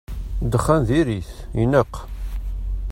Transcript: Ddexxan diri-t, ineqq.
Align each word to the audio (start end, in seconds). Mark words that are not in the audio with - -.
Ddexxan 0.43 0.81
diri-t, 0.87 1.31
ineqq. 1.61 1.93